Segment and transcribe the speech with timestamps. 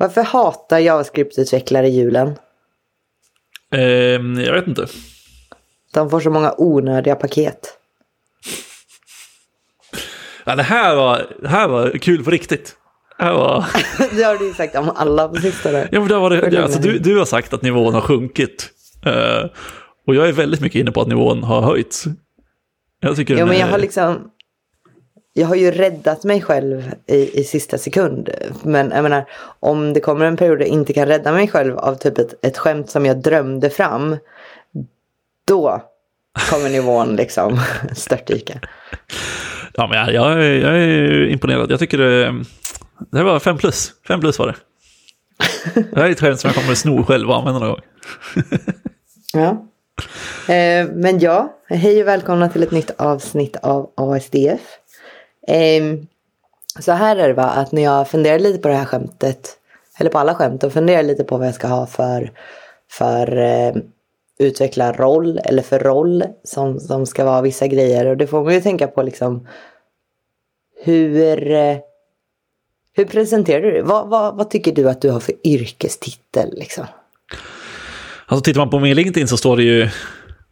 [0.00, 2.36] Varför hatar JavaScript-utvecklare julen?
[3.74, 3.82] Eh,
[4.44, 4.86] jag vet inte.
[5.94, 7.78] De får så många onödiga paket.
[10.44, 12.76] Ja, det, här var, det här var kul på riktigt.
[13.18, 13.64] Det var...
[14.16, 15.88] det har du ju sagt om alla på sistone.
[15.92, 18.70] Ja, men var det, alltså, du, du har sagt att nivån har sjunkit.
[19.06, 19.50] Uh,
[20.06, 22.04] och jag är väldigt mycket inne på att nivån har höjts.
[23.00, 24.30] Jag tycker ja, men jag har liksom...
[25.32, 28.30] Jag har ju räddat mig själv i, i sista sekund.
[28.62, 29.24] Men jag menar,
[29.60, 32.34] om det kommer en period där jag inte kan rädda mig själv av typ ett,
[32.46, 34.16] ett skämt som jag drömde fram.
[35.46, 35.82] Då
[36.50, 37.60] kommer nivån liksom
[37.92, 38.60] störtdyka.
[39.74, 41.70] Ja, men jag, jag, jag, är imponerad.
[41.70, 42.44] Jag tycker det,
[43.10, 43.92] det var fem plus.
[44.08, 44.54] Fem plus var det.
[45.74, 47.80] Det här är ett skämt som jag kommer att sno själv och använda någon gång.
[49.32, 49.66] ja.
[50.54, 54.79] Eh, men ja, hej och välkomna till ett nytt avsnitt av ASDF.
[55.48, 56.06] Um,
[56.80, 59.56] så här är det va, att när jag funderar lite på det här skämtet,
[59.98, 62.32] eller på alla skämt, och funderar lite på vad jag ska ha för,
[62.90, 63.74] för eh,
[64.38, 68.06] utveckla roll eller för roll som, som ska vara vissa grejer.
[68.06, 69.48] Och det får man ju tänka på liksom
[70.82, 71.76] hur, eh,
[72.92, 73.82] hur presenterar du det?
[73.82, 76.86] Vad, vad, vad tycker du att du har för yrkestitel liksom?
[78.26, 79.88] Alltså tittar man på min LinkedIn så står det ju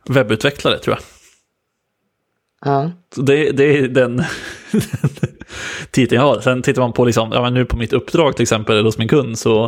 [0.09, 1.18] webbutvecklare tror jag.
[2.65, 2.93] Ja.
[3.15, 4.17] Så det, det är den,
[5.21, 5.31] den
[5.91, 6.41] titeln jag har.
[6.41, 8.99] Sen tittar man på, liksom, ja, men nu på mitt uppdrag till exempel, eller hos
[8.99, 9.65] min kund, så,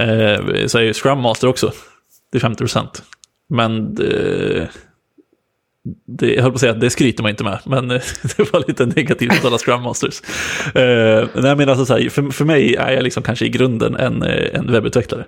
[0.00, 1.72] eh, så är ju Scrum Master också.
[2.32, 3.02] Det är 50 procent.
[3.48, 4.68] Men det,
[6.06, 8.68] det, jag höll på att säga att det skryter man inte med, men det var
[8.68, 10.22] lite negativt mot alla Scrum Masters.
[10.74, 13.96] Eh, nej, men alltså så här, för, för mig är jag liksom kanske i grunden
[13.96, 15.24] en, eh, en webbutvecklare.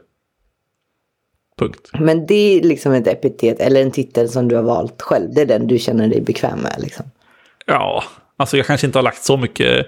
[1.63, 1.91] Punkt.
[1.99, 5.35] Men det är liksom ett epitet eller en titel som du har valt själv.
[5.35, 7.07] Det är den du känner dig bekväm med liksom.
[7.67, 8.05] Ja,
[8.37, 9.87] alltså jag kanske inte har lagt så mycket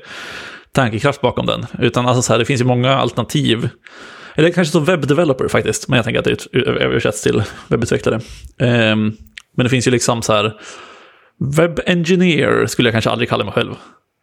[0.72, 1.66] tankekraft bakom den.
[1.78, 3.68] Utan alltså så här, det finns ju många alternativ.
[4.34, 8.20] Eller kanske så webbdeveloper faktiskt, men jag tänker att det översätts till webbutvecklare.
[8.58, 9.16] Um,
[9.56, 10.52] men det finns ju liksom så här,
[11.56, 13.74] web engineer skulle jag kanske aldrig kalla mig själv.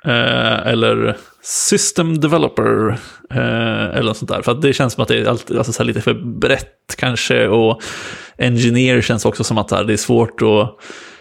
[0.05, 2.97] Eh, eller system developer.
[3.31, 4.41] Eh, eller något sånt där.
[4.41, 7.47] För att det känns som att det är alltid, alltså, så lite för brett kanske.
[7.47, 7.81] Och
[8.37, 10.77] engineer känns också som att det är svårt att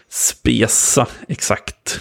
[0.09, 2.01] spesa exakt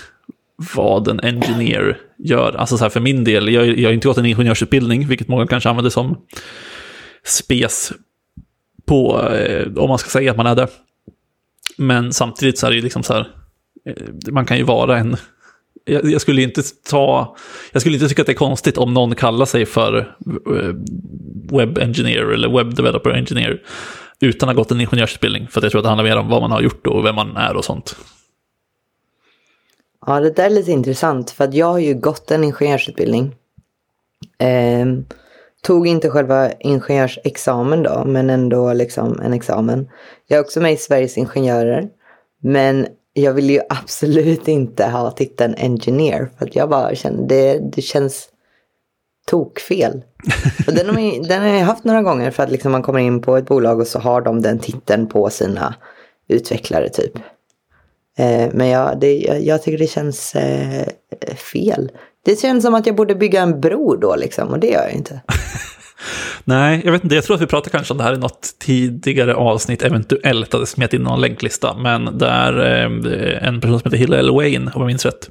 [0.76, 2.56] vad en engineer gör.
[2.56, 5.48] Alltså så här för min del, jag, jag har inte gått en ingenjörsutbildning, vilket många
[5.48, 6.18] kanske använder som
[7.24, 7.94] spes
[8.86, 10.68] på, eh, om man ska säga att man är det.
[11.78, 13.28] Men samtidigt så är det ju liksom så här,
[13.86, 15.18] eh, man kan ju vara en,
[15.92, 17.36] jag, jag, skulle inte ta,
[17.72, 20.74] jag skulle inte tycka att det är konstigt om någon kallar sig för eh,
[21.58, 23.62] web engineer eller web developer engineer
[24.20, 25.48] utan att ha gått en ingenjörsutbildning.
[25.48, 27.38] För jag tror att det handlar mer om vad man har gjort och vem man
[27.38, 27.96] är och sånt.
[30.06, 33.36] Ja, det där är lite intressant för att jag har ju gått en ingenjörsutbildning.
[34.38, 34.86] Eh,
[35.62, 39.90] tog inte själva ingenjörsexamen då, men ändå liksom en examen.
[40.28, 41.90] Jag är också med i Sveriges Ingenjörer.
[42.42, 42.88] Men
[43.20, 46.30] jag vill ju absolut inte ha titeln engineer.
[46.38, 48.30] För att jag bara känner, det, det känns
[49.28, 50.04] tokfel.
[50.68, 53.00] Och den, har jag, den har jag haft några gånger för att liksom man kommer
[53.00, 55.76] in på ett bolag och så har de den titeln på sina
[56.28, 57.18] utvecklare typ.
[58.18, 60.88] Eh, men jag, det, jag, jag, tycker det känns eh,
[61.54, 61.92] fel.
[62.26, 64.94] Det känns som att jag borde bygga en bro då liksom och det gör jag
[64.94, 65.22] inte.
[66.50, 67.16] Nej, jag vet inte.
[67.16, 70.66] Jag tror att vi pratade kanske om det här i något tidigare avsnitt, eventuellt hade
[70.66, 71.78] smet in någon länklista.
[71.78, 72.86] Men där eh,
[73.48, 75.30] en person som heter Hillel Wayne, om jag minns rätt,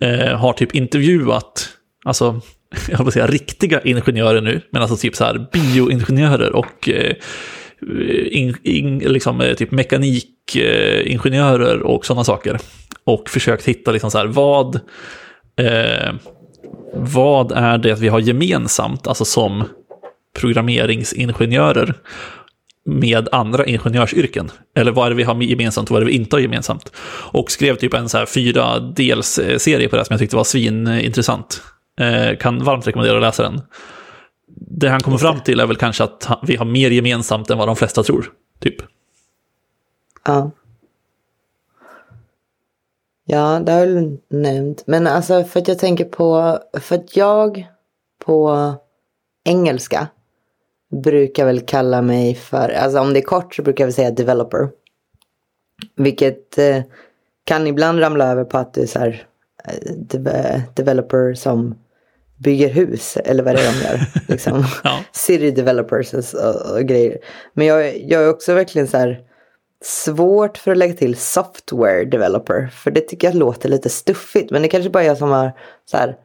[0.00, 1.68] eh, har typ intervjuat,
[2.04, 2.40] alltså,
[2.88, 7.14] jag vill säga riktiga ingenjörer nu, men alltså typ så här bioingenjörer och eh,
[8.30, 12.58] in, in, liksom, eh, typ mekanikingenjörer och sådana saker.
[13.04, 14.74] Och försökt hitta liksom så här, vad
[15.60, 16.12] eh,
[16.94, 19.64] vad är det vi har gemensamt, alltså som
[20.40, 21.94] programmeringsingenjörer
[22.84, 24.50] med andra ingenjörsyrken?
[24.74, 26.92] Eller vad är det vi har gemensamt och vad är det vi inte har gemensamt?
[27.32, 30.44] Och skrev typ en så här fyra dels serie på det som jag tyckte var
[30.44, 31.62] svinintressant.
[32.00, 33.60] Eh, kan varmt rekommendera att läsa den.
[34.56, 37.68] Det han kommer fram till är väl kanske att vi har mer gemensamt än vad
[37.68, 38.32] de flesta tror.
[38.60, 38.76] Typ.
[40.24, 40.50] Ja.
[43.28, 44.82] Ja, det har du nämnt.
[44.86, 47.66] Men alltså för att jag tänker på, för att jag
[48.24, 48.74] på
[49.44, 50.08] engelska
[51.02, 54.10] brukar väl kalla mig för, alltså om det är kort så brukar jag väl säga
[54.10, 54.68] developer.
[55.96, 56.82] Vilket eh,
[57.44, 59.26] kan ibland ramla över på att du är så här,
[59.64, 61.74] eh, de developer som
[62.36, 64.00] bygger hus eller vad det är de gör.
[64.28, 64.64] liksom.
[64.84, 64.98] ja.
[65.12, 67.18] City developers och, och, grejer.
[67.52, 69.20] Men jag, jag är också verkligen så här,
[69.84, 72.66] svårt för att lägga till software developer.
[72.66, 74.50] För det tycker jag låter lite stuffigt.
[74.50, 75.52] Men det kanske bara är jag som har
[75.84, 76.16] så här,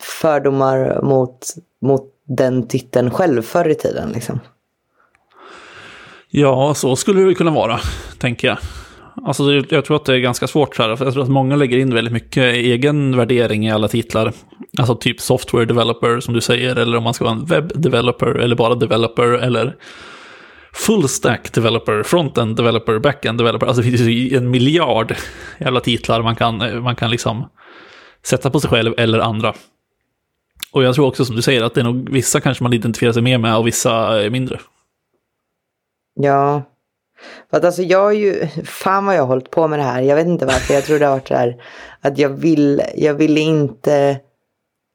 [0.00, 1.46] fördomar mot,
[1.80, 4.12] mot den titeln själv förr i tiden.
[4.12, 4.40] Liksom.
[6.30, 7.80] Ja, så skulle det kunna vara,
[8.18, 8.58] tänker jag.
[9.26, 11.56] Alltså, jag tror att det är ganska svårt så här, för jag tror att många
[11.56, 14.32] lägger in väldigt mycket egen värdering i alla titlar.
[14.78, 18.26] Alltså typ software developer som du säger, eller om man ska vara en webb developer,
[18.26, 19.76] eller bara developer, eller
[20.72, 23.66] full stack developer, front-end developer, back-end developer.
[23.66, 25.14] Alltså det finns ju en miljard
[25.58, 27.48] jävla titlar man kan, man kan liksom
[28.22, 29.54] sätta på sig själv eller andra.
[30.72, 33.12] Och jag tror också som du säger att det är nog vissa kanske man identifierar
[33.12, 34.60] sig mer med och vissa mindre.
[36.14, 36.62] Ja,
[37.50, 40.02] för att alltså jag är ju, fan vad jag har hållit på med det här.
[40.02, 41.62] Jag vet inte varför, jag tror det har varit så här
[42.00, 44.20] att jag vill, jag vill inte,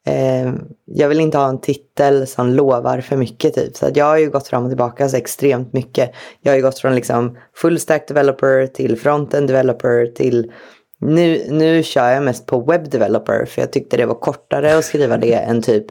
[0.07, 0.53] eh,
[0.85, 3.75] jag vill inte ha en titel som lovar för mycket typ.
[3.75, 6.11] Så att jag har ju gått fram och tillbaka så extremt mycket.
[6.41, 10.51] Jag har ju gått från liksom full stack developer till frontend developer till
[11.01, 14.85] nu, nu kör jag mest på web developer för jag tyckte det var kortare att
[14.85, 15.85] skriva det än typ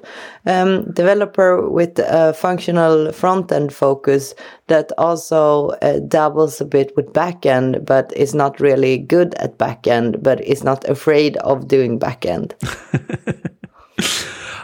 [0.44, 4.34] um, developer with a functional front-end focus
[4.68, 10.22] that also uh, dabbles a bit with back-end but is not really good at back-end
[10.22, 12.54] but is not afraid of doing back-end.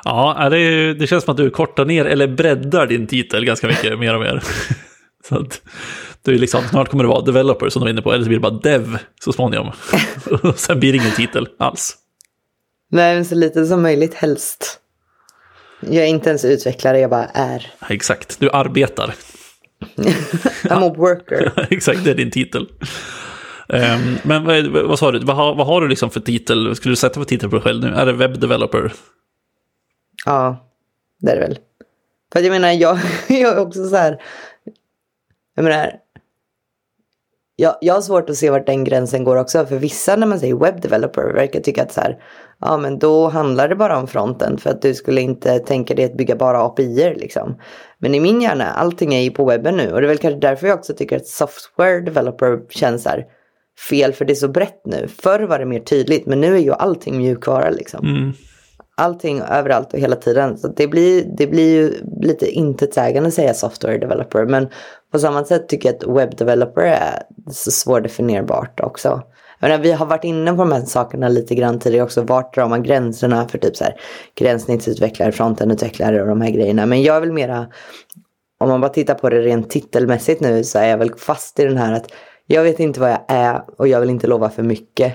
[0.05, 3.99] ja, det, det känns som att du kortar ner eller breddar din titel ganska mycket
[3.99, 4.43] mer och mer.
[5.29, 5.63] Så att,
[6.25, 8.29] det är liksom, snart kommer det vara developer som de är inne på, eller så
[8.29, 9.71] blir det bara dev så småningom.
[10.43, 11.97] och sen blir det ingen titel alls.
[12.91, 14.81] Nej, men så lite som möjligt helst.
[15.81, 17.73] Jag är inte ens utvecklare, jag bara är.
[17.89, 19.15] Exakt, du arbetar.
[20.63, 21.67] I'm a worker.
[21.71, 22.69] exakt, det är din titel.
[23.69, 26.77] Um, men vad, vad, sa du, vad har, vad har du liksom för titel?
[26.77, 27.95] Skulle du sätta för titel på dig själv nu?
[27.95, 28.93] Är det webb developer?
[30.25, 30.69] Ja,
[31.21, 31.59] det är det väl.
[32.33, 32.99] För jag menar, jag,
[33.29, 34.23] jag är också så här,
[35.55, 35.93] jag menar,
[37.63, 39.67] jag, jag har svårt att se vart den gränsen går också.
[39.67, 42.19] För vissa när man säger web developer verkar tycka att så här,
[42.61, 44.59] ja men då handlar det bara om fronten.
[44.59, 47.61] För att du skulle inte tänka dig att bygga bara API liksom.
[47.99, 49.93] Men i min hjärna, allting är ju på webben nu.
[49.93, 53.25] Och det är väl kanske därför jag också tycker att software developer känns här
[53.91, 54.13] fel.
[54.13, 55.09] För det är så brett nu.
[55.09, 58.07] Förr var det mer tydligt, men nu är ju allting mjukvara liksom.
[58.07, 58.33] Mm
[59.03, 60.59] allting överallt och hela tiden.
[60.59, 64.45] Så det blir, det blir ju lite intetsägande att säga software developer.
[64.45, 64.69] Men
[65.13, 69.23] på samma sätt tycker jag att web developer är så svårdefinierbart också.
[69.61, 72.23] Jag menar, vi har varit inne på de här sakerna lite grann tidigare också.
[72.23, 73.95] Vart drar man gränserna för typ så här
[74.35, 76.87] gränssnittsutvecklare, frontendutvecklare och de här grejerna.
[76.87, 77.67] Men jag är väl mera,
[78.61, 81.65] om man bara tittar på det rent titelmässigt nu så är jag väl fast i
[81.65, 82.13] den här att
[82.47, 85.15] jag vet inte vad jag är och jag vill inte lova för mycket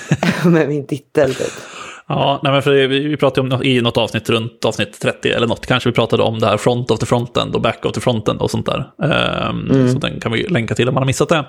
[0.44, 1.34] med min titel.
[1.34, 1.77] Typ.
[2.08, 5.66] Ja, nej men för vi pratade om i något avsnitt runt avsnitt 30 eller något,
[5.66, 8.40] kanske vi pratade om det här front of the frontend och back of the frontend
[8.40, 8.90] och sånt där.
[8.96, 9.92] Um, mm.
[9.92, 11.44] Så den kan vi länka till om man har missat det.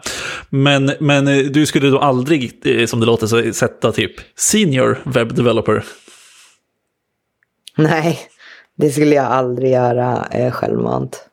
[0.50, 5.36] Men, men eh, du skulle då aldrig, eh, som det låter, sätta typ senior web
[5.36, 5.84] developer?
[7.78, 8.20] Nej,
[8.78, 11.26] det skulle jag aldrig göra eh, självmant.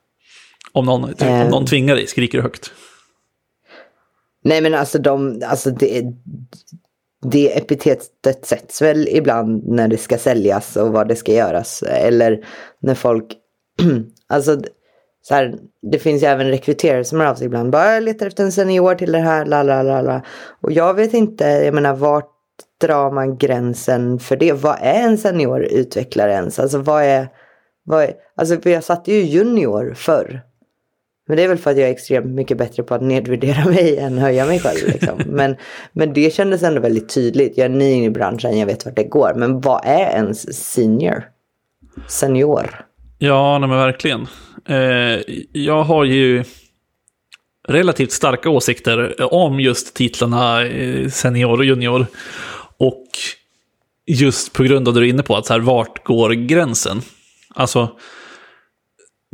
[0.72, 1.40] Om någon, typ, um.
[1.40, 2.72] om någon tvingar dig, skriker du högt?
[4.44, 6.02] Nej men alltså de, alltså det,
[7.30, 11.82] det epitetet sätts väl ibland när det ska säljas och vad det ska göras.
[11.82, 12.46] Eller
[12.80, 13.34] när folk,
[14.28, 14.60] alltså
[15.22, 15.54] så här,
[15.92, 17.70] det finns ju även rekryterare som hör av sig ibland.
[17.70, 20.22] Bara jag letar efter en senior till det här, la la la la.
[20.60, 22.32] Och jag vet inte, jag menar vart
[22.80, 24.52] drar man gränsen för det?
[24.52, 26.58] Vad är en senior utvecklare ens?
[26.58, 27.28] Alltså vad är,
[27.84, 30.42] vad är alltså jag satte ju junior förr.
[31.28, 33.98] Men det är väl för att jag är extremt mycket bättre på att nedvärdera mig
[33.98, 34.78] än höja mig själv.
[34.86, 35.22] Liksom.
[35.26, 35.56] Men,
[35.92, 37.58] men det kändes ändå väldigt tydligt.
[37.58, 39.32] Jag är ny i branschen, jag vet vart det går.
[39.36, 41.24] Men vad är ens senior?
[42.08, 42.84] Senior?
[43.18, 44.26] Ja, nej men verkligen.
[44.68, 45.20] Eh,
[45.52, 46.44] jag har ju
[47.68, 52.06] relativt starka åsikter om just titlarna eh, senior och junior.
[52.78, 53.06] Och
[54.06, 57.02] just på grund av det du är inne på, att så här, vart går gränsen?
[57.54, 57.90] Alltså,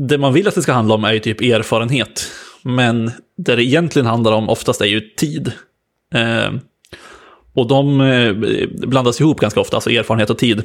[0.09, 2.31] det man vill att det ska handla om är ju typ erfarenhet.
[2.63, 5.53] Men det det egentligen handlar om oftast är ju tid.
[6.15, 6.53] Eh,
[7.55, 8.35] och de eh,
[8.89, 10.63] blandas ihop ganska ofta, alltså erfarenhet och tid.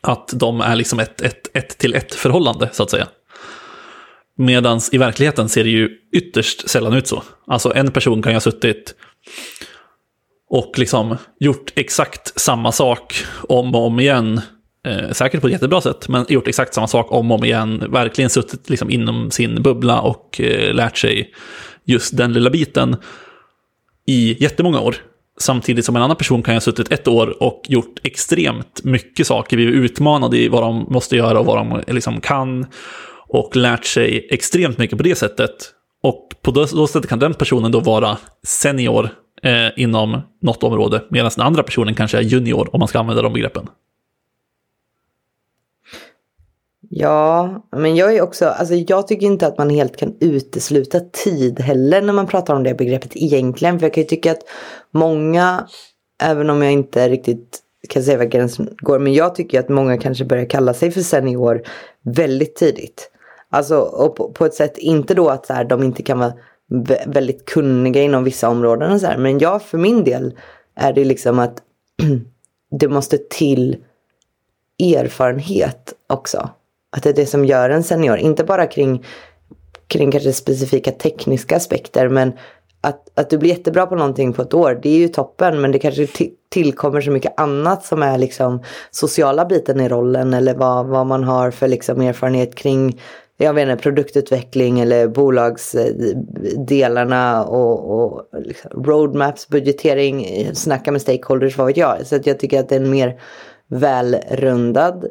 [0.00, 3.08] Att de är liksom ett, ett, ett till ett förhållande, så att säga.
[4.38, 7.22] Medan i verkligheten ser det ju ytterst sällan ut så.
[7.46, 8.94] Alltså en person kan ju ha suttit
[10.48, 14.40] och liksom gjort exakt samma sak om och om igen
[14.86, 17.84] eh, säkert på ett jättebra sätt, men gjort exakt samma sak om och om igen.
[17.88, 21.30] Verkligen suttit liksom inom sin bubbla och eh, lärt sig
[21.84, 22.96] just den lilla biten
[24.06, 24.96] i jättemånga år.
[25.38, 29.56] Samtidigt som en annan person kan ha suttit ett år och gjort extremt mycket saker,
[29.56, 32.66] blivit utmanade i vad de måste göra och vad de liksom kan.
[33.28, 35.50] Och lärt sig extremt mycket på det sättet.
[36.02, 39.08] Och på det sättet kan den personen då vara senior
[39.42, 43.22] eh, inom något område, medan den andra personen kanske är junior, om man ska använda
[43.22, 43.68] de begreppen.
[46.90, 51.60] Ja, men jag är också, alltså jag tycker inte att man helt kan utesluta tid
[51.60, 53.78] heller när man pratar om det begreppet egentligen.
[53.78, 54.42] För jag kan ju tycka att
[54.90, 55.66] många,
[56.22, 59.98] även om jag inte riktigt kan säga var gränsen går, men jag tycker att många
[59.98, 61.62] kanske börjar kalla sig för senior
[62.02, 63.10] väldigt tidigt.
[63.50, 66.32] Alltså, och på, på ett sätt, inte då att så här, de inte kan vara
[67.06, 70.38] väldigt kunniga inom vissa områden och så här, men jag för min del
[70.76, 71.62] är det liksom att
[72.80, 73.76] det måste till
[74.78, 76.50] erfarenhet också.
[76.96, 78.16] Att det är det som gör en senior.
[78.16, 79.04] Inte bara kring,
[79.86, 82.32] kring kanske specifika tekniska aspekter men
[82.80, 85.72] att, att du blir jättebra på någonting på ett år, det är ju toppen men
[85.72, 86.06] det kanske
[86.50, 91.24] tillkommer så mycket annat som är liksom sociala biten i rollen eller vad, vad man
[91.24, 93.00] har för liksom erfarenhet kring
[93.38, 101.66] jag vet inte, produktutveckling eller bolagsdelarna och, och liksom roadmaps, budgetering, snacka med stakeholders, vad
[101.66, 102.06] vet jag.
[102.06, 103.20] Så att jag tycker att det är en mer
[103.68, 105.04] välrundad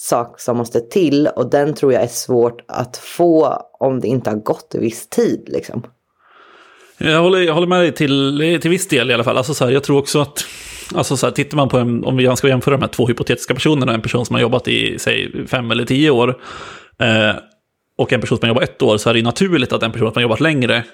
[0.00, 4.30] sak som måste till och den tror jag är svårt att få om det inte
[4.30, 5.44] har gått viss tid.
[5.46, 5.82] Liksom.
[6.98, 9.36] Jag håller, jag håller med dig till, till viss del i alla fall.
[9.36, 10.44] Alltså så här, jag tror också att,
[10.94, 13.54] alltså så här, tittar man på en, om vi ska jämföra de här två hypotetiska
[13.54, 16.42] personerna, en person som har jobbat i, säg, fem eller tio år,
[16.98, 17.36] eh,
[17.96, 20.08] och en person som har jobbat ett år, så är det naturligt att en person
[20.08, 20.84] som har jobbat längre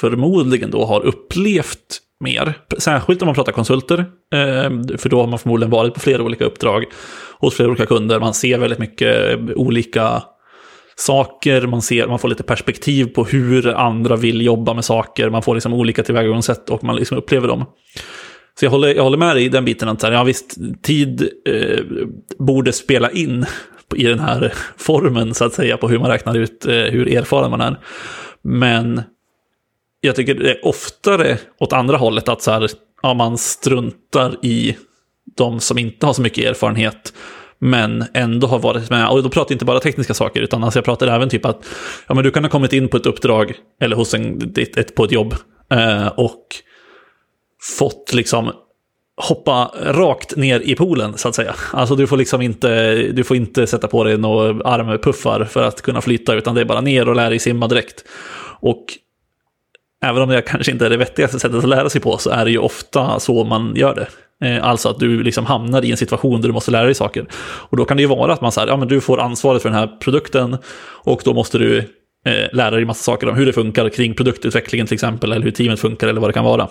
[0.00, 2.54] förmodligen då har upplevt mer.
[2.78, 3.98] Särskilt om man pratar konsulter,
[4.34, 6.84] eh, för då har man förmodligen varit på flera olika uppdrag
[7.38, 8.20] hos flera olika kunder.
[8.20, 10.22] Man ser väldigt mycket olika
[10.96, 15.42] saker, man, ser, man får lite perspektiv på hur andra vill jobba med saker, man
[15.42, 17.64] får liksom olika tillvägagångssätt och man liksom upplever dem.
[18.58, 21.84] Så jag håller, jag håller med dig i den biten att ja, visst, tid eh,
[22.38, 23.46] borde spela in
[23.96, 27.50] i den här formen så att säga på hur man räknar ut eh, hur erfaren
[27.50, 27.78] man är.
[28.42, 29.02] Men
[30.00, 32.70] jag tycker det är oftare åt andra hållet att så här,
[33.02, 34.76] ja, man struntar i
[35.36, 37.12] de som inte har så mycket erfarenhet
[37.58, 39.08] men ändå har varit med.
[39.08, 41.66] Och då pratar jag inte bara tekniska saker, utan alltså jag pratar även typ att
[42.06, 45.04] ja, men du kan ha kommit in på ett uppdrag eller hos en, ett, på
[45.04, 45.34] ett jobb
[45.70, 46.44] eh, och
[47.78, 48.52] fått liksom
[49.16, 51.54] hoppa rakt ner i poolen så att säga.
[51.72, 55.82] Alltså du får liksom inte, du får inte sätta på dig några armpuffar för att
[55.82, 58.04] kunna flyta, utan det är bara ner och lära dig simma direkt.
[58.60, 58.84] Och
[60.04, 62.44] även om det kanske inte är det vettigaste sättet att lära sig på, så är
[62.44, 64.08] det ju ofta så man gör det.
[64.46, 67.26] Eh, alltså att du liksom hamnar i en situation där du måste lära dig saker.
[67.40, 69.68] Och då kan det ju vara att man säger, ja men du får ansvaret för
[69.68, 70.58] den här produkten
[71.04, 71.78] och då måste du
[72.26, 75.50] eh, lära dig massa saker om hur det funkar kring produktutvecklingen till exempel, eller hur
[75.50, 76.68] teamet funkar eller vad det kan vara.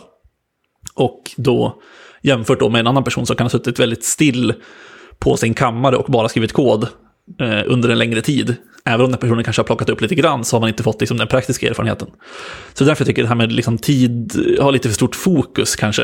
[0.96, 1.82] Och då
[2.22, 4.54] jämfört då med en annan person som kan ha suttit väldigt still
[5.20, 6.84] på sin kammare och bara skrivit kod
[7.40, 8.56] eh, under en längre tid.
[8.88, 11.00] Även om den personen kanske har plockat upp lite grann så har man inte fått
[11.02, 12.08] liksom, den praktiska erfarenheten.
[12.74, 16.04] Så därför tycker jag det här med liksom, tid har lite för stort fokus kanske.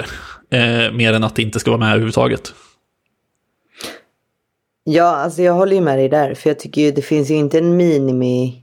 [0.49, 2.53] Eh, mer än att det inte ska vara med överhuvudtaget.
[4.83, 6.33] Ja, alltså jag håller ju med dig där.
[6.33, 8.59] För jag tycker ju det finns ju inte en minimi...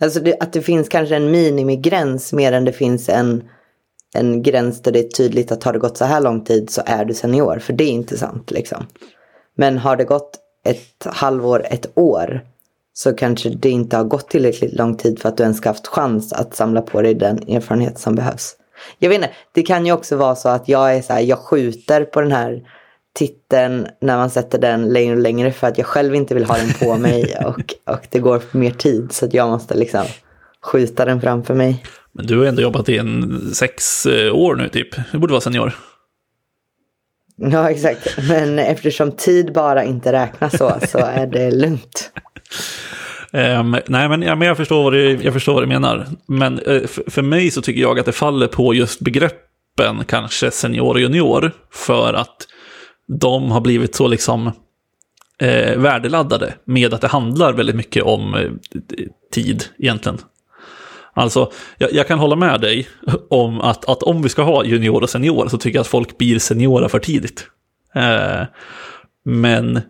[0.00, 3.44] Alltså det, att det finns kanske en minimigräns mer än det finns en,
[4.14, 6.82] en gräns där det är tydligt att har det gått så här lång tid så
[6.86, 7.58] är du senior.
[7.58, 8.86] För det är inte sant liksom.
[9.56, 12.40] Men har det gått ett halvår, ett år
[12.94, 15.86] så kanske det inte har gått tillräckligt lång tid för att du ens ska haft
[15.86, 18.56] chans att samla på dig den erfarenhet som behövs.
[18.98, 21.38] Jag vet inte, det kan ju också vara så att jag är så här, jag
[21.38, 22.62] skjuter på den här
[23.14, 26.56] titeln när man sätter den längre och längre för att jag själv inte vill ha
[26.56, 30.04] den på mig och, och det går för mer tid så att jag måste liksom
[30.62, 31.84] skjuta den framför mig.
[32.12, 35.40] Men du har ändå jobbat i en sex eh, år nu typ, du borde vara
[35.40, 35.74] senior.
[37.36, 38.18] Ja, exakt.
[38.28, 42.10] Men eftersom tid bara inte räknas så, så är det lugnt.
[43.32, 46.06] Um, nej, men, ja, men jag, förstår vad du, jag förstår vad du menar.
[46.26, 50.94] Men uh, för mig så tycker jag att det faller på just begreppen kanske senior
[50.94, 51.52] och junior.
[51.72, 52.46] För att
[53.06, 54.50] de har blivit så liksom
[55.40, 58.50] eh, värdeladdade med att det handlar väldigt mycket om eh,
[59.32, 60.18] tid egentligen.
[61.14, 62.88] Alltså, jag, jag, kan hålla med dig
[63.30, 66.18] om att, att om vi ska ha junior och senior så tycker jag att folk
[66.18, 67.46] blir seniora för tidigt.
[67.94, 68.42] Eh,
[69.24, 69.80] men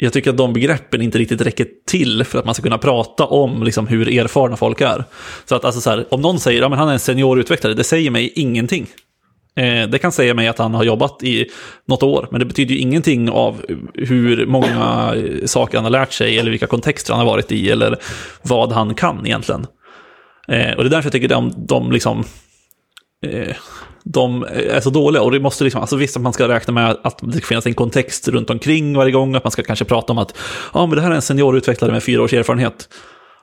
[0.00, 3.26] jag tycker att de begreppen inte riktigt räcker till för att man ska kunna prata
[3.26, 5.04] om liksom, hur erfarna folk är.
[5.44, 7.84] Så att alltså, så här, om någon säger att ja, han är en seniorutvecklare, det
[7.84, 8.86] säger mig ingenting.
[9.56, 11.46] Eh, det kan säga mig att han har jobbat i
[11.86, 13.62] något år, men det betyder ju ingenting av
[13.94, 17.70] hur många eh, saker han har lärt sig, eller vilka kontexter han har varit i,
[17.70, 17.96] eller
[18.42, 19.66] vad han kan egentligen.
[20.48, 22.24] Eh, och det är därför jag tycker de, de liksom...
[23.26, 23.56] Eh,
[24.12, 26.96] de är så dåliga och det måste liksom, alltså visst att man ska räkna med
[27.02, 30.18] att det finns en kontext runt omkring varje gång, att man ska kanske prata om
[30.18, 30.38] att
[30.74, 32.88] ja, men det här är en seniorutvecklare med fyra års erfarenhet,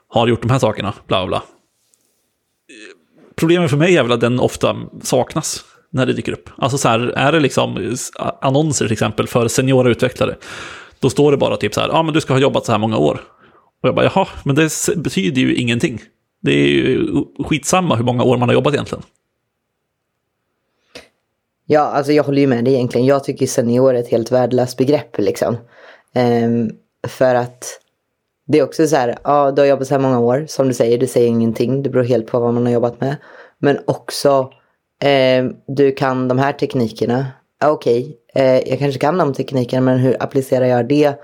[0.08, 1.44] har gjort de här sakerna, bla bla.
[3.36, 6.50] Problemet för mig är väl att den ofta saknas när det dyker upp.
[6.58, 7.96] Alltså så här, är det liksom
[8.42, 10.36] annonser till exempel för seniora utvecklare,
[11.00, 12.72] Då står det bara typ så här, ja ah, men du ska ha jobbat så
[12.72, 13.22] här många år.
[13.82, 16.02] Och jag bara, jaha, men det betyder ju ingenting.
[16.42, 17.08] Det är ju
[17.46, 19.04] skitsamma hur många år man har jobbat egentligen.
[21.66, 23.08] Ja, alltså jag håller ju med dig egentligen.
[23.08, 25.58] Jag tycker senior är ett helt värdelöst begrepp liksom.
[26.44, 26.72] Um,
[27.08, 27.80] för att
[28.48, 30.74] det är också så här, ja du har jobbat så här många år, som du
[30.74, 33.16] säger, det säger ingenting, det beror helt på vad man har jobbat med.
[33.58, 34.52] Men också,
[35.04, 37.28] eh, du kan de här teknikerna,
[37.64, 41.20] okej, okay, eh, jag kanske kan de teknikerna, men hur applicerar jag det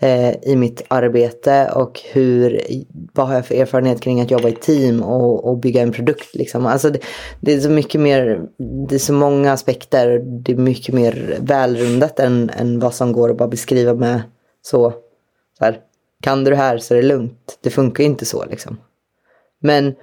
[0.00, 2.60] eh, i mitt arbete och hur,
[3.12, 6.34] vad har jag för erfarenhet kring att jobba i team och, och bygga en produkt
[6.34, 6.66] liksom.
[6.66, 7.00] Alltså det,
[7.40, 8.40] det, är så mycket mer,
[8.88, 13.30] det är så många aspekter, det är mycket mer välrundat än, än vad som går
[13.30, 14.22] att bara beskriva med
[14.62, 14.90] så,
[15.58, 15.80] så här,
[16.22, 17.58] kan du det här så är det lugnt.
[17.60, 18.80] Det funkar ju inte så liksom.
[19.60, 19.94] Men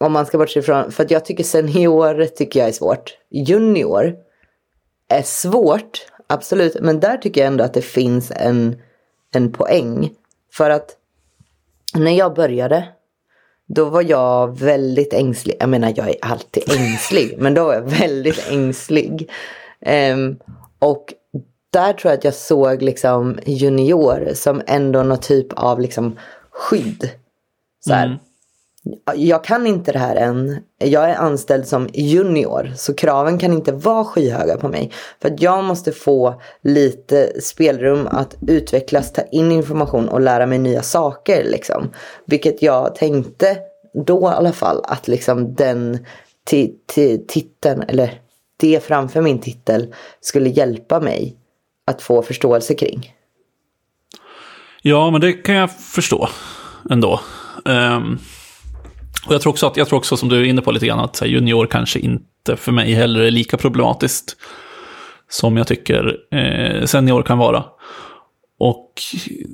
[0.00, 3.18] om man ska bortse ifrån, för att jag tycker senior tycker jag är svårt.
[3.30, 4.16] Junior
[5.08, 8.76] är svårt, absolut, men där tycker jag ändå att det finns en,
[9.36, 10.10] en poäng.
[10.52, 10.96] För att
[11.94, 12.88] när jag började,
[13.66, 15.56] då var jag väldigt ängslig.
[15.60, 19.30] Jag menar, jag är alltid ängslig, men då var jag väldigt ängslig.
[20.12, 20.38] Um,
[20.78, 21.14] och
[21.70, 26.18] där tror jag att jag såg liksom junior som ändå någon typ av liksom
[26.50, 27.10] skydd.
[27.80, 28.18] Så här, mm.
[29.14, 30.58] Jag kan inte det här än.
[30.78, 34.92] Jag är anställd som junior så kraven kan inte vara skyhöga på mig.
[35.22, 40.58] För att jag måste få lite spelrum att utvecklas, ta in information och lära mig
[40.58, 41.44] nya saker.
[41.44, 41.90] Liksom.
[42.26, 43.56] Vilket jag tänkte
[44.06, 46.06] då i alla fall att liksom den
[47.26, 48.20] titeln, eller
[48.56, 51.36] det framför min titel skulle hjälpa mig
[51.86, 53.12] att få förståelse kring.
[54.82, 56.28] Ja, men det kan jag förstå
[56.90, 57.20] ändå.
[57.64, 58.18] Um,
[59.26, 61.00] och jag tror, också att, jag tror också, som du är inne på lite grann,
[61.00, 64.36] att här, junior kanske inte för mig heller är lika problematiskt
[65.28, 67.64] som jag tycker eh, senior kan vara.
[68.58, 68.92] Och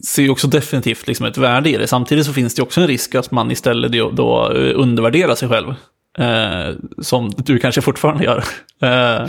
[0.07, 1.87] ser också definitivt liksom ett värde i det.
[1.87, 5.75] Samtidigt så finns det också en risk att man istället då eh, undervärderar sig själv.
[6.19, 8.45] Eh, som du kanske fortfarande gör.
[8.83, 9.27] Eh,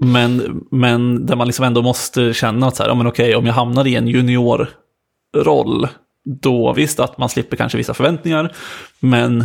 [0.00, 3.46] men, men där man liksom ändå måste känna att så här, ja, men okej, om
[3.46, 5.88] jag hamnar i en juniorroll,
[6.24, 8.52] då visst att man slipper kanske vissa förväntningar,
[9.00, 9.44] men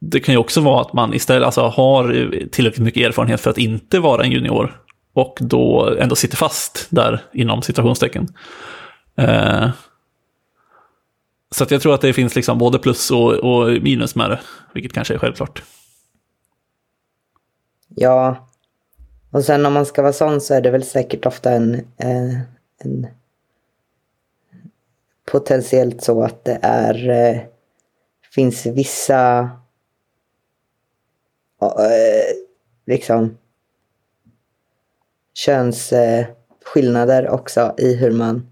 [0.00, 3.58] det kan ju också vara att man istället alltså, har tillräckligt mycket erfarenhet för att
[3.58, 4.80] inte vara en junior
[5.14, 8.28] och då ändå sitter fast där inom situationstecken.
[9.16, 9.68] Eh,
[11.50, 14.40] så jag tror att det finns liksom både plus och, och minus med det,
[14.74, 15.62] vilket kanske är självklart.
[17.88, 18.48] Ja,
[19.30, 22.34] och sen om man ska vara sån så är det väl säkert ofta en, eh,
[22.84, 23.06] en
[25.34, 27.40] potentiellt så att det är eh,
[28.34, 29.50] finns vissa
[31.62, 32.34] eh,
[32.86, 33.38] liksom
[35.34, 38.50] könsskillnader också i hur man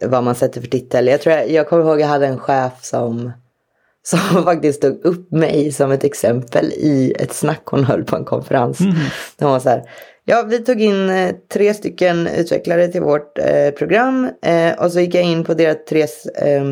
[0.00, 1.06] vad man sätter för titel.
[1.06, 3.32] Jag tror jag, jag kommer ihåg att jag hade en chef som
[4.02, 8.24] som faktiskt tog upp mig som ett exempel i ett snack hon höll på en
[8.24, 8.80] konferens.
[8.80, 8.94] Mm.
[9.38, 9.90] Hon var så här,
[10.24, 15.00] ja vi tog in eh, tre stycken utvecklare till vårt eh, program eh, och så
[15.00, 16.64] gick jag in på deras tres eh,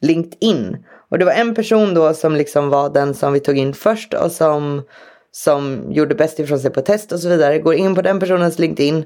[0.00, 0.76] LinkedIn.
[1.10, 4.14] Och det var en person då som liksom var den som vi tog in först
[4.14, 4.82] och som,
[5.30, 7.58] som gjorde bäst ifrån sig på test och så vidare.
[7.58, 9.04] Går in på den personens LinkedIn.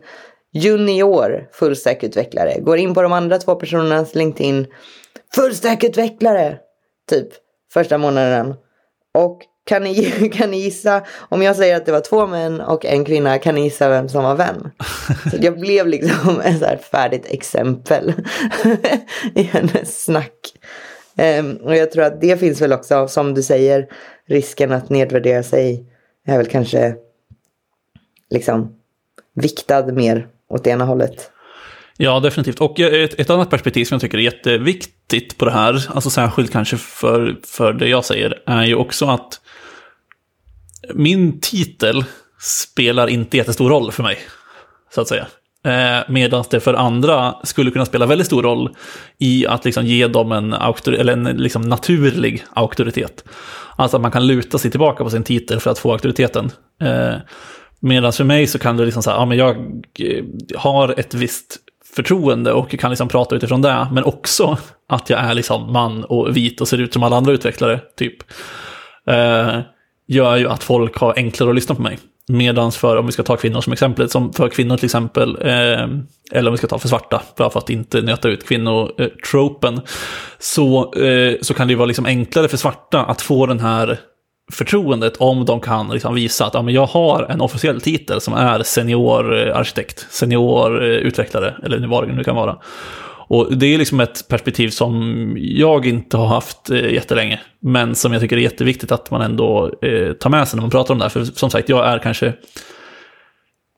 [0.53, 2.61] Junior fullstackutvecklare.
[2.61, 4.67] Går in på de andra två personernas LinkedIn.
[5.35, 6.59] Fullstackutvecklare
[7.11, 7.29] typ
[7.73, 8.55] första månaden.
[9.15, 9.41] Och
[9.71, 13.05] kan ni, kan ni gissa, om jag säger att det var två män och en
[13.05, 14.71] kvinna, kan ni gissa vem som var vem?
[15.31, 18.13] Så jag blev liksom ett så här färdigt exempel
[19.35, 20.33] i hennes snack.
[21.41, 23.87] Um, och jag tror att det finns väl också, som du säger,
[24.29, 25.87] risken att nedvärdera sig
[26.27, 26.95] är väl kanske
[28.31, 28.75] liksom
[29.35, 31.31] viktad mer åt ena hållet.
[31.97, 32.61] Ja, definitivt.
[32.61, 36.53] Och ett, ett, annat perspektiv som jag tycker är jätteviktigt på det här, alltså särskilt
[36.53, 39.41] kanske för, för det jag säger, är ju också att
[40.95, 42.05] min titel
[42.41, 44.19] spelar inte jättestor roll för mig,
[44.95, 45.27] så att säga.
[45.65, 48.77] Eh, Medan det för andra skulle kunna spela väldigt stor roll
[49.19, 53.25] i att liksom ge dem en, auktor eller en liksom naturlig auktoritet.
[53.77, 56.53] Alltså att man kan luta sig tillbaka på sin titel för att få auktoriteten.
[56.83, 57.15] Eh,
[57.83, 59.57] Medan för mig så kan det liksom säga, ja men jag
[59.99, 60.25] eh,
[60.57, 61.59] har ett visst
[61.95, 63.89] förtroende och kan liksom prata utifrån det.
[63.93, 67.33] Men också att jag är liksom man och vit och ser ut som alla andra
[67.33, 68.17] utvecklare, typ.
[69.07, 69.59] Eh,
[70.11, 71.99] gör ju att folk har enklare att lyssna på mig.
[72.29, 75.89] Medan för, om vi ska ta kvinnor som exempel, som för kvinnor till exempel, eh,
[76.33, 79.81] eller om vi ska ta för svarta, bara för att inte nöta ut kvinnotropen,
[80.39, 83.99] så, eh, så kan det ju vara liksom enklare för svarta att få den här
[84.53, 88.35] förtroendet om de kan liksom visa att ja, men jag har en officiell titel som
[88.35, 92.57] är seniorarkitekt, eh, seniorutvecklare eh, eller vad det nu kan vara.
[93.31, 98.13] Och det är liksom ett perspektiv som jag inte har haft eh, jättelänge, men som
[98.13, 100.99] jag tycker är jätteviktigt att man ändå eh, tar med sig när man pratar om
[100.99, 101.11] det här.
[101.11, 102.35] För som sagt, jag är kanske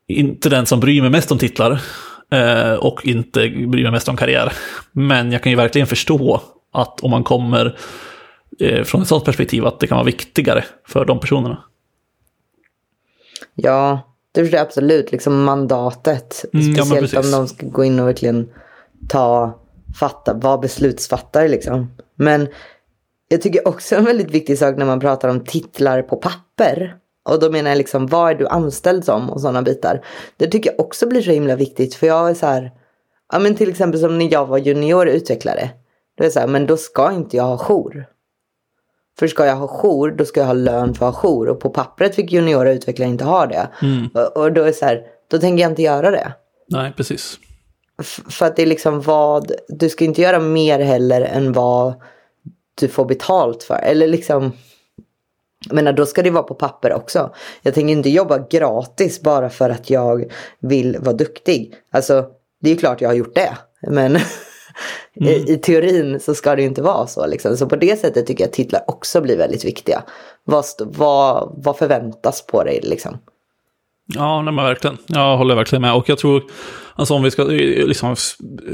[0.07, 1.81] inte den som bryr mig mest om titlar
[2.31, 4.53] eh, och inte bryr mig mest om karriär.
[4.91, 7.77] Men jag kan ju verkligen förstå att om man kommer
[8.59, 11.63] eh, från ett sådant perspektiv att det kan vara viktigare för de personerna.
[13.55, 13.99] Ja,
[14.31, 15.11] det förstår jag absolut.
[15.11, 16.45] Liksom mandatet.
[16.53, 18.49] Mm, ja, Speciellt om de ska gå in och verkligen
[19.09, 19.59] ta,
[19.99, 21.91] fatta, vara beslutsfattare liksom.
[22.15, 22.47] Men
[23.27, 26.95] jag tycker också en väldigt viktig sak när man pratar om titlar på papper.
[27.29, 30.05] Och då menar jag liksom, vad är du anställd som och sådana bitar.
[30.37, 31.95] Det tycker jag också blir så himla viktigt.
[31.95, 32.71] För jag är så här,
[33.31, 35.69] ja men till exempel som när jag var junior utvecklare.
[36.17, 38.05] Då är det så här, men då ska inte jag ha jour.
[39.19, 41.49] För ska jag ha jour, då ska jag ha lön för att ha jour.
[41.49, 43.69] Och på pappret fick juniora utvecklare inte ha det.
[43.81, 44.07] Mm.
[44.13, 46.33] Och, och då är så här, då tänker jag inte göra det.
[46.67, 47.39] Nej, precis.
[48.29, 51.93] För att det är liksom vad, du ska inte göra mer heller än vad
[52.75, 53.75] du får betalt för.
[53.75, 54.51] Eller liksom,
[55.65, 57.33] jag menar då ska det vara på papper också.
[57.61, 61.75] Jag tänker inte jobba gratis bara för att jag vill vara duktig.
[61.91, 62.25] Alltså
[62.61, 63.57] det är ju klart jag har gjort det.
[63.87, 64.17] Men
[65.13, 67.25] i, i teorin så ska det ju inte vara så.
[67.27, 67.57] Liksom.
[67.57, 70.03] Så på det sättet tycker jag att titlar också blir väldigt viktiga.
[70.43, 73.17] Vad, vad, vad förväntas på dig liksom?
[74.05, 74.97] Ja, nej, men verkligen.
[75.07, 75.93] Jag håller verkligen med.
[75.93, 76.43] Och jag tror,
[76.95, 78.15] alltså om vi ska eh, liksom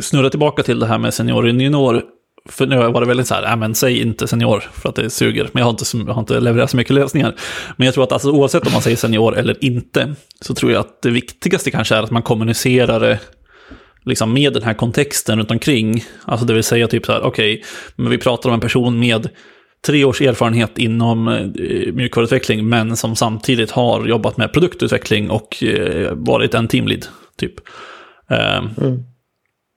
[0.01, 2.03] snurra tillbaka till det här med senior och junior.
[2.49, 4.95] För nu har jag varit väldigt så här, äh, men säg inte senior för att
[4.95, 5.49] det suger.
[5.53, 7.35] Men jag har inte, jag har inte levererat så mycket lösningar.
[7.77, 10.79] Men jag tror att alltså, oavsett om man säger senior eller inte, så tror jag
[10.79, 13.19] att det viktigaste kanske är att man kommunicerar det
[14.05, 16.03] liksom med den här kontexten runt omkring.
[16.25, 17.63] Alltså det vill säga typ så här, okej,
[17.95, 19.29] men vi pratar om en person med
[19.85, 26.11] tre års erfarenhet inom eh, mjukvaruutveckling, men som samtidigt har jobbat med produktutveckling och eh,
[26.13, 27.05] varit en teamlead,
[27.37, 27.53] typ.
[28.29, 28.63] Eh,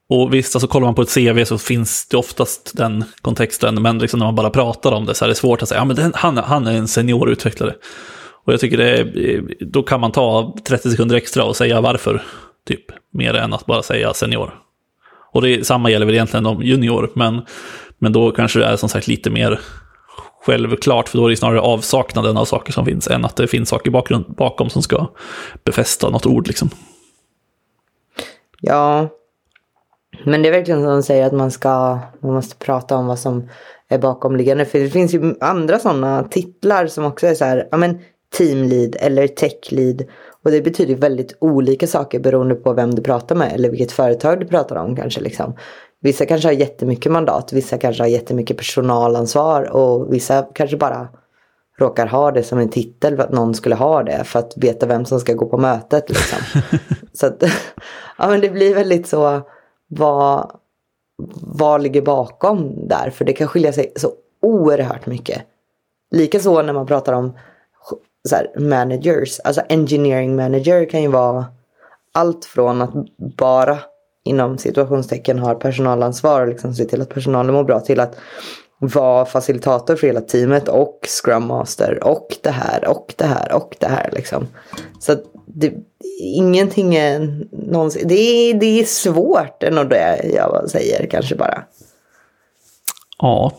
[0.09, 3.99] Och visst, alltså kollar man på ett CV så finns det oftast den kontexten, men
[3.99, 5.95] liksom när man bara pratar om det så är det svårt att säga, ja men
[5.95, 7.73] den, han, han är en seniorutvecklare.
[8.45, 12.21] Och jag tycker det är, då kan man ta 30 sekunder extra och säga varför,
[12.67, 14.53] typ, mer än att bara säga senior.
[15.31, 17.41] Och det samma gäller väl egentligen om junior, men,
[17.99, 19.59] men då kanske det är som sagt lite mer
[20.45, 23.69] självklart, för då är det snarare avsaknaden av saker som finns, än att det finns
[23.69, 25.07] saker bakgrund, bakom som ska
[25.63, 26.69] befästa något ord liksom.
[28.61, 29.09] Ja.
[30.25, 33.19] Men det är verkligen som de säger att man ska, man måste prata om vad
[33.19, 33.49] som
[33.89, 34.65] är bakomliggande.
[34.65, 37.99] För det finns ju andra sådana titlar som också är så här, ja men
[38.37, 40.03] teamlead eller techlead.
[40.43, 44.39] Och det betyder väldigt olika saker beroende på vem du pratar med eller vilket företag
[44.39, 45.53] du pratar om kanske liksom.
[46.03, 51.07] Vissa kanske har jättemycket mandat, vissa kanske har jättemycket personalansvar och vissa kanske bara
[51.79, 54.85] råkar ha det som en titel för att någon skulle ha det för att veta
[54.85, 56.39] vem som ska gå på mötet liksom.
[57.13, 57.43] så att,
[58.17, 59.41] ja men det blir väldigt så,
[59.87, 60.51] vad,
[61.41, 63.09] vad ligger bakom där?
[63.09, 64.11] För det kan skilja sig så
[64.41, 65.41] oerhört mycket.
[66.11, 67.37] Likaså när man pratar om
[68.29, 71.45] så här, managers, alltså engineering manager kan ju vara
[72.11, 72.91] allt från att
[73.37, 73.79] bara
[74.23, 78.15] inom situationstecken har personalansvar och liksom se till att personalen mår bra till att
[78.79, 83.75] vara facilitator för hela teamet och scrum master och det här och det här och
[83.79, 84.47] det här liksom.
[84.99, 85.73] Så att det,
[86.21, 91.63] ingenting är någonsin, det är, det är svårt än det jag säger kanske bara.
[93.17, 93.51] Ja,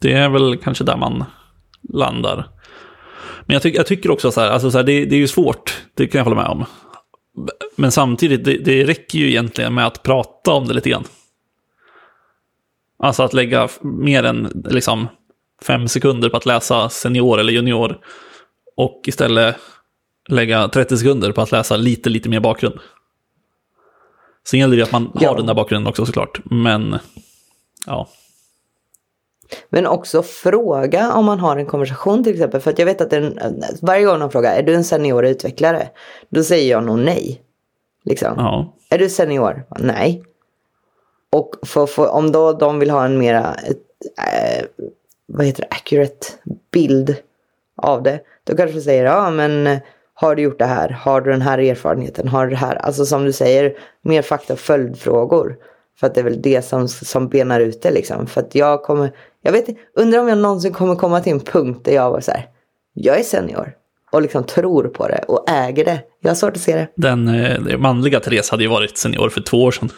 [0.00, 1.24] det är väl kanske där man
[1.92, 2.48] landar.
[3.46, 5.28] Men jag, ty jag tycker också så här, alltså så här, det, det är ju
[5.28, 6.64] svårt, det kan jag hålla med om.
[7.76, 11.04] Men samtidigt, det, det räcker ju egentligen med att prata om det lite grann.
[13.02, 15.08] Alltså att lägga mer än liksom,
[15.62, 17.98] fem sekunder på att läsa senior eller junior.
[18.76, 19.56] Och istället
[20.28, 22.78] lägga 30 sekunder på att läsa lite, lite mer bakgrund.
[24.46, 25.28] Sen gäller det att man Ja.
[25.28, 26.40] har den där bakgrunden också såklart.
[26.44, 26.98] Men,
[27.86, 28.08] ja.
[29.68, 32.60] Men också fråga om man har en konversation till exempel.
[32.60, 33.38] För att jag vet att en,
[33.82, 35.88] varje gång de frågar, är du en senior utvecklare?
[36.28, 37.42] Då säger jag nog nej.
[38.04, 38.34] Liksom.
[38.36, 38.74] ja.
[38.90, 39.64] Är du senior?
[39.78, 40.22] Nej.
[41.32, 43.78] Och för, för, om då de vill ha en mera, ett,
[44.18, 44.64] eh,
[45.26, 46.26] vad heter det, accurate
[46.72, 47.16] bild
[47.76, 48.20] av det.
[48.44, 49.80] Då kanske du säger, ja men
[50.14, 50.88] har du gjort det här?
[50.88, 52.28] Har du den här erfarenheten?
[52.28, 52.74] Har du det här?
[52.74, 55.56] Alltså som du säger, mer fakta och följdfrågor.
[56.00, 58.26] För att det är väl det som, som benar ut det liksom.
[58.26, 61.80] För att jag kommer, jag vet undrar om jag någonsin kommer komma till en punkt
[61.84, 62.46] där jag var så här,
[62.94, 63.72] jag är senior.
[64.10, 66.00] Och liksom tror på det och äger det.
[66.20, 66.88] Jag har svårt att se det.
[66.96, 69.88] Den, eh, den manliga Therese hade ju varit senior för två år sedan.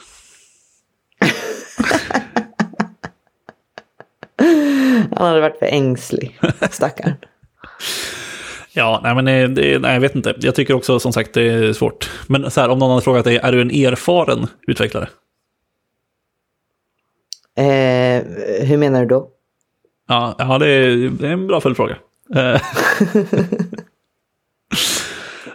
[5.16, 7.14] Han hade varit för ängslig, stackarn.
[8.72, 10.34] Ja, nej men det, det, nej, jag vet inte.
[10.38, 12.10] Jag tycker också som sagt det är svårt.
[12.26, 15.08] Men så här, om någon hade frågat dig, är du en erfaren utvecklare?
[17.60, 18.22] Eh,
[18.66, 19.28] hur menar du då?
[20.08, 21.96] Ja, ja det, är, det är en bra följdfråga.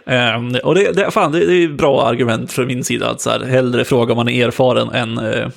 [0.06, 3.20] Ehm, och det, det, fan, det, det är ett bra argument från min sida att
[3.20, 5.50] så här, hellre fråga om man är erfaren än, eh,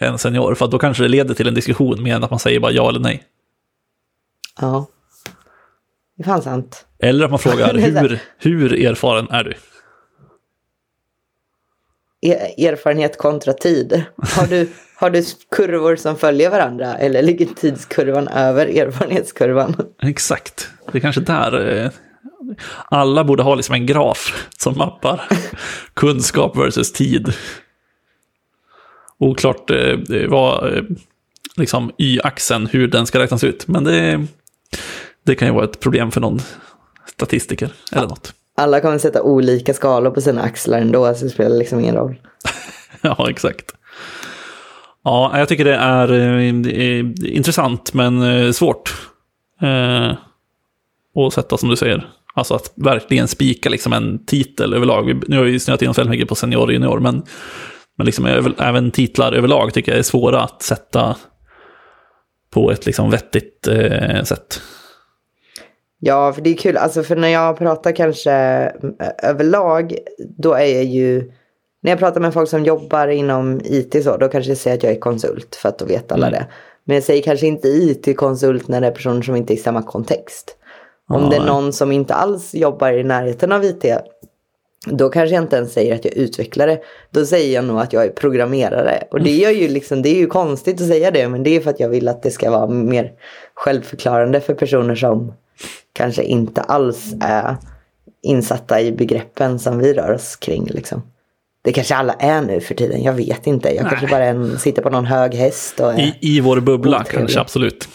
[0.00, 0.54] än senior.
[0.54, 2.88] För då kanske det leder till en diskussion mer än att man säger bara ja
[2.88, 3.22] eller nej.
[4.60, 4.86] Ja.
[6.16, 6.86] Det är fan sant.
[6.98, 9.54] Eller att man frågar hur, hur erfaren är du?
[12.22, 14.02] E- erfarenhet kontra tid.
[14.16, 19.76] Har du, har du kurvor som följer varandra eller ligger tidskurvan över erfarenhetskurvan?
[20.02, 20.68] Exakt.
[20.92, 21.90] Det är kanske där eh,
[22.84, 25.22] alla borde ha liksom en graf som mappar
[25.94, 27.32] kunskap versus tid.
[29.18, 30.82] Oklart eh, vad, eh,
[31.56, 33.68] liksom y-axeln hur den ska räknas ut.
[33.68, 34.26] Men det,
[35.26, 36.40] det kan ju vara ett problem för någon
[37.06, 38.34] statistiker eller något.
[38.60, 42.20] Alla kommer sätta olika skalor på sina axlar ändå, så det spelar liksom ingen roll.
[43.02, 43.74] Ja, exakt.
[45.04, 48.94] Ja, jag tycker det är, eh, är intressant men eh, svårt.
[49.62, 50.12] Eh,
[51.26, 52.08] att sätta som du säger.
[52.34, 55.22] Alltså att verkligen spika liksom en titel överlag.
[55.28, 57.22] Nu har vi snöat in oss väldigt mycket på senior och junior, men,
[57.96, 61.16] men liksom över, även titlar överlag tycker jag är svåra att sätta
[62.50, 64.62] på ett liksom vettigt eh, sätt.
[66.02, 66.76] Ja, för det är kul.
[66.76, 68.32] Alltså för när jag pratar kanske
[69.22, 71.32] överlag, då är jag ju...
[71.82, 74.82] När jag pratar med folk som jobbar inom IT så, då kanske jag säger att
[74.82, 76.46] jag är konsult för att då vet alla det.
[76.84, 79.82] Men jag säger kanske inte IT-konsult när det är personer som inte är i samma
[79.82, 80.56] kontext.
[81.08, 83.84] Om det är någon som inte alls jobbar i närheten av IT,
[84.86, 86.78] då kanske jag inte ens säger att jag är utvecklare.
[87.10, 89.04] Då säger jag nog att jag är programmerare.
[89.10, 91.60] Och det är ju liksom, det är ju konstigt att säga det, men det är
[91.60, 93.12] för att jag vill att det ska vara mer
[93.54, 95.32] självförklarande för personer som
[95.92, 97.56] kanske inte alls är
[98.22, 100.66] insatta i begreppen som vi rör oss kring.
[100.66, 101.02] Liksom.
[101.64, 103.74] Det kanske alla är nu för tiden, jag vet inte.
[103.74, 105.98] Jag kanske bara en, sitter på någon hög häst och.
[105.98, 107.18] I, I vår bubbla Otrevligt.
[107.18, 107.88] kanske, absolut.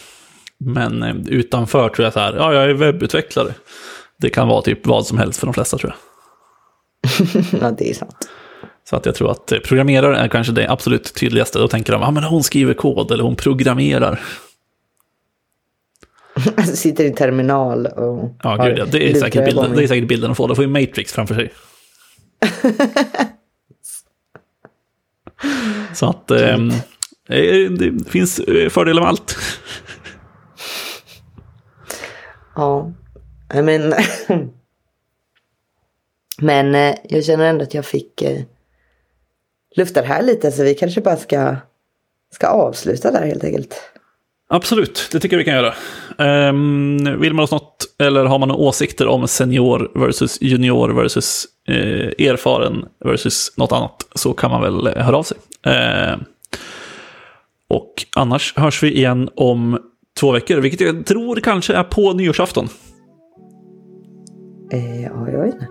[0.58, 3.54] Men eh, utanför tror jag så här, ja, jag är webbutvecklare.
[4.18, 5.98] Det kan vara typ vad som helst för de flesta tror jag.
[7.60, 8.28] ja, det är sant.
[8.90, 11.58] Så att jag tror att eh, programmerare är kanske det absolut tydligaste.
[11.58, 14.20] Då tänker de, ja men hon skriver kod eller hon programmerar.
[16.56, 20.08] Alltså, sitter i terminal och Ja, gud, ja, det, är säkert bilden, det är säkert
[20.08, 20.46] bilden att få.
[20.46, 21.52] Då får ju Matrix framför sig.
[25.94, 26.58] Så att eh,
[27.78, 29.36] det finns eh, fördelar med allt.
[32.58, 32.92] Ja,
[33.48, 33.94] men...
[36.38, 38.42] men eh, jag känner ändå att jag fick eh,
[39.76, 41.56] lufta det här lite så vi kanske bara ska,
[42.32, 43.74] ska avsluta där helt enkelt.
[44.48, 45.74] Absolut, det tycker jag vi kan göra.
[46.48, 51.46] Um, vill man oss något eller har man några åsikter om senior versus junior versus
[51.68, 55.36] eh, erfaren versus något annat så kan man väl eh, höra av sig.
[55.66, 56.16] Eh,
[57.68, 59.78] och annars hörs vi igen om
[60.20, 62.68] två veckor, vilket jag tror kanske är på nyårsafton.
[64.72, 65.66] Eh, ja, jag vet inte.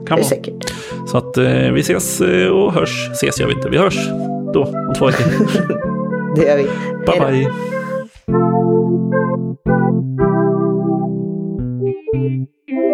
[0.00, 0.30] Det Kan är vara.
[0.30, 0.72] säkert.
[1.08, 3.08] Så att eh, vi ses eh, och hörs.
[3.12, 4.08] Ses gör vi inte, vi hörs
[4.54, 5.24] då om två veckor.
[6.36, 6.62] Det gör vi.
[7.06, 7.48] bye Hej
[8.26, 8.62] då.
[12.12, 12.91] bye.